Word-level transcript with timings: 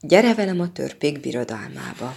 gyere 0.00 0.34
velem 0.34 0.60
a 0.60 0.72
törpék 0.72 1.20
birodalmába. 1.20 2.14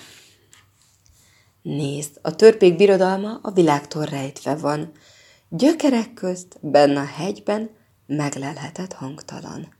Nézd, 1.62 2.20
a 2.22 2.36
törpék 2.36 2.76
birodalma 2.76 3.40
a 3.42 3.52
világtól 3.52 4.06
rejtve 4.06 4.56
van. 4.56 4.92
Gyökerek 5.50 6.14
közt, 6.14 6.58
benne 6.62 7.00
a 7.00 7.06
hegyben, 7.06 7.70
meglelhetett 8.06 8.94
hangtalan. 8.94 9.74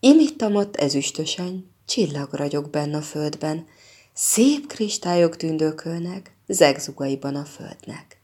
Imittam 0.00 0.54
ott 0.54 0.76
ezüstösen, 0.76 1.70
csillag 1.86 2.32
ragyog 2.32 2.70
benne 2.70 2.96
a 2.96 3.02
földben, 3.02 3.66
szép 4.12 4.66
kristályok 4.66 5.36
tündökölnek, 5.36 6.36
zegzugaiban 6.46 7.34
a 7.34 7.44
földnek. 7.44 8.20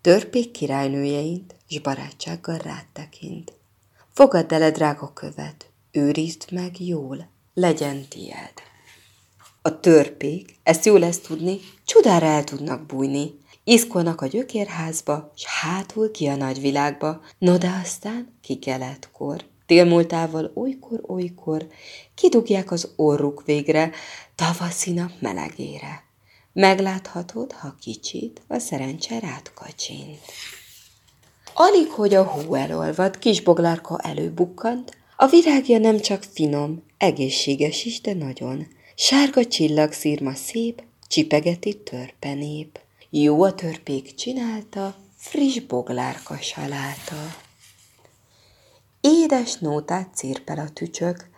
Törpék 0.00 0.50
királynőjeint, 0.50 1.54
s 1.68 1.80
barátsággal 1.80 2.58
rád 2.58 2.86
tekint. 2.92 3.52
Fogadd 4.12 4.54
el, 4.54 4.70
drága 4.70 5.12
követ, 5.12 5.70
őrizd 5.92 6.52
meg 6.52 6.80
jól, 6.80 7.38
legyen 7.54 8.08
tied. 8.08 8.52
A 9.62 9.80
törpék, 9.80 10.58
ezt 10.62 10.84
jó 10.84 10.96
lesz 10.96 11.18
tudni, 11.18 11.58
csodára 11.84 12.26
el 12.26 12.44
tudnak 12.44 12.86
bújni. 12.86 13.38
Iszkolnak 13.64 14.20
a 14.20 14.26
gyökérházba, 14.26 15.32
s 15.36 15.44
hátul 15.44 16.10
ki 16.10 16.26
a 16.26 16.36
nagyvilágba, 16.36 17.20
no 17.38 17.58
de 17.58 17.78
aztán 17.82 18.38
ki 18.42 18.58
keletkor. 18.58 19.44
Télmúltával 19.66 20.50
olykor-olykor 20.54 21.66
kidugják 22.14 22.70
az 22.70 22.92
orruk 22.96 23.42
végre, 23.44 23.90
tavaszi 24.34 24.92
nap 24.92 25.10
melegére. 25.18 26.04
Megláthatod, 26.52 27.52
ha 27.52 27.74
kicsit, 27.80 28.42
a 28.48 28.58
szerencse 28.58 29.18
rád 29.18 29.52
kacsint. 29.54 30.18
Alig, 31.54 31.90
hogy 31.90 32.14
a 32.14 32.24
hó 32.24 32.54
elolvad, 32.54 33.18
kis 33.18 33.42
boglárka 33.42 33.98
előbukkant, 33.98 34.96
a 35.22 35.26
virágja 35.26 35.78
nem 35.78 35.98
csak 35.98 36.22
finom, 36.22 36.82
egészséges 36.98 37.84
is, 37.84 38.00
de 38.00 38.14
nagyon. 38.14 38.66
Sárga 38.94 39.40
szírma 39.90 40.34
szép, 40.34 40.82
csipegeti 41.08 41.82
törpenép. 41.82 42.80
Jó 43.10 43.42
a 43.42 43.54
törpék 43.54 44.14
csinálta, 44.14 44.94
friss 45.16 45.58
boglárka 45.58 46.36
salálta. 46.36 47.36
Édes 49.00 49.58
nótát 49.58 50.14
cirpel 50.14 50.58
a 50.58 50.70
tücsök, 50.70 51.28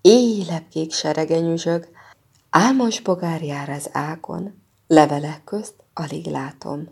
éjlepkék 0.00 0.92
seregenyüzsög, 0.92 1.88
álmos 2.50 3.00
bogár 3.00 3.42
jár 3.42 3.68
az 3.68 3.88
ágon, 3.92 4.62
levelek 4.86 5.44
közt 5.44 5.74
alig 5.94 6.26
látom. 6.26 6.88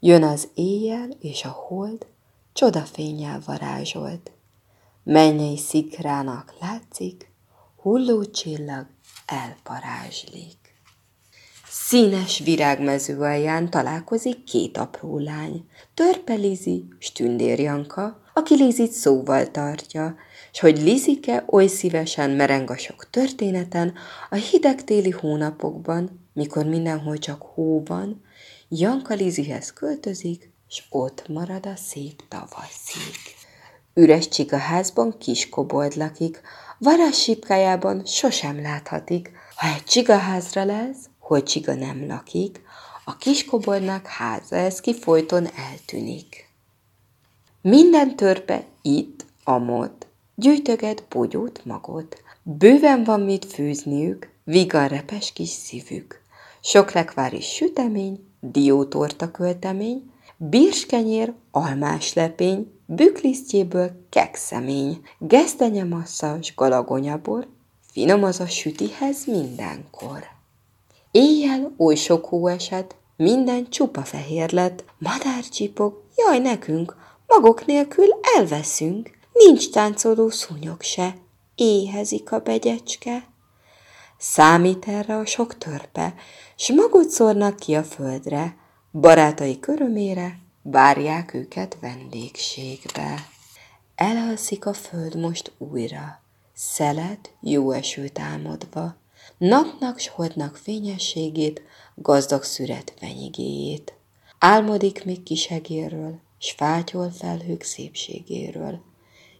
Jön 0.00 0.22
az 0.22 0.48
éjjel 0.54 1.08
és 1.20 1.44
a 1.44 1.50
hold, 1.50 2.06
csodafényel 2.52 3.42
varázsolt. 3.46 4.30
Mennyei 5.04 5.56
szikrának 5.56 6.54
látszik, 6.60 7.30
hulló 7.76 8.24
csillag 8.24 8.86
elparázslik. 9.26 10.58
Színes 11.68 12.38
virágmező 12.38 13.18
alján 13.18 13.70
találkozik 13.70 14.44
két 14.44 14.76
apró 14.76 15.18
lány, 15.18 15.64
Törpe 15.94 16.34
Lizi, 16.34 16.84
Stündér 16.98 17.58
Janka, 17.58 18.22
aki 18.34 18.54
Lizit 18.54 18.92
szóval 18.92 19.50
tartja, 19.50 20.16
s 20.52 20.60
hogy 20.60 20.82
Lizike 20.82 21.44
oly 21.46 21.66
szívesen 21.66 22.30
mereng 22.30 22.70
a 22.70 22.76
sok 22.76 23.10
történeten, 23.10 23.94
a 24.30 24.34
hideg 24.34 24.84
téli 24.84 25.10
hónapokban, 25.10 26.28
mikor 26.32 26.64
mindenhol 26.64 27.18
csak 27.18 27.42
hó 27.42 27.82
van, 27.84 28.22
Janka 28.68 29.14
Lizihez 29.14 29.72
költözik, 29.72 30.50
s 30.68 30.82
ott 30.90 31.28
marad 31.28 31.66
a 31.66 31.76
szép 31.76 32.22
tavaszig. 32.28 33.41
Üres 33.94 34.28
csigaházban 34.28 35.18
kis 35.18 35.48
kobold 35.48 35.96
lakik, 35.96 36.40
varázs 36.78 37.16
sipkájában 37.16 38.04
sosem 38.04 38.62
láthatik, 38.62 39.30
ha 39.56 39.66
egy 39.66 39.84
csigaházra 39.84 40.64
lesz, 40.64 41.08
hogy 41.18 41.42
csiga 41.44 41.74
nem 41.74 42.06
lakik, 42.06 42.60
a 43.04 43.16
kiskoboldnak 43.16 44.06
háza 44.06 44.56
ez 44.56 44.80
ki 44.80 44.94
folyton 44.94 45.48
eltűnik. 45.70 46.48
Minden 47.60 48.16
törpe 48.16 48.64
itt, 48.82 49.24
amott, 49.44 50.06
gyűjtöget 50.34 51.04
bogyót 51.08 51.64
magot. 51.64 52.22
Bőven 52.42 53.04
van 53.04 53.20
mit 53.20 53.44
fűzniük, 53.44 54.30
vigan 54.44 54.88
repes 54.88 55.32
kis 55.32 55.48
szívük. 55.48 56.20
Sok 56.60 56.92
lekvári 56.92 57.40
sütemény, 57.40 58.24
diótorta 58.40 59.30
költemény, 59.30 60.12
birskenyér, 60.36 61.32
almás 61.50 62.12
lepény, 62.12 62.72
büklisztjéből 62.94 63.90
kekszemény, 64.08 65.00
gesztenye 65.18 65.84
masszas, 65.84 66.54
galagonyabor, 66.54 67.48
finom 67.92 68.24
az 68.24 68.40
a 68.40 68.46
sütihez 68.46 69.24
mindenkor. 69.24 70.24
Éjjel 71.10 71.74
oly 71.78 71.94
sok 71.94 72.24
hó 72.24 72.46
esett, 72.46 72.94
minden 73.16 73.70
csupa 73.70 74.02
fehér 74.02 74.52
lett, 74.52 74.84
madár 74.98 75.48
csipog, 75.48 76.02
jaj 76.16 76.38
nekünk, 76.38 76.96
magok 77.26 77.66
nélkül 77.66 78.06
elveszünk, 78.36 79.10
nincs 79.32 79.70
táncoló 79.70 80.30
szúnyog 80.30 80.82
se, 80.82 81.14
éhezik 81.54 82.32
a 82.32 82.38
begyecske. 82.38 83.26
Számít 84.18 84.88
erre 84.88 85.16
a 85.16 85.26
sok 85.26 85.58
törpe, 85.58 86.14
s 86.56 86.72
magot 86.72 87.08
szórnak 87.08 87.56
ki 87.56 87.74
a 87.74 87.82
földre, 87.82 88.56
barátai 88.92 89.60
körömére 89.60 90.41
várják 90.62 91.34
őket 91.34 91.76
vendégségbe. 91.80 93.28
Elalszik 93.94 94.66
a 94.66 94.72
föld 94.72 95.16
most 95.16 95.52
újra, 95.58 96.22
szelet 96.54 97.34
jó 97.40 97.70
esőt 97.70 98.18
álmodva, 98.18 98.96
napnak 99.38 99.98
s 99.98 100.08
holdnak 100.08 100.56
fényességét, 100.56 101.62
gazdag 101.94 102.42
szüret 102.42 102.94
venyigéjét. 103.00 103.94
Álmodik 104.38 105.04
még 105.04 105.22
kisegéről, 105.22 106.20
s 106.38 106.50
fátyol 106.50 107.10
felhők 107.10 107.62
szépségéről. 107.62 108.80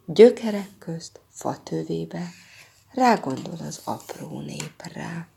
Gyökerek 0.06 0.68
közt, 0.78 1.20
fatövébe, 1.28 2.28
rágondol 2.92 3.58
az 3.66 3.80
apró 3.84 4.40
népre. 4.40 5.28